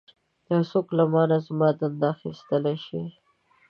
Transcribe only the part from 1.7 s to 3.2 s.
دنده اخیستلی شي.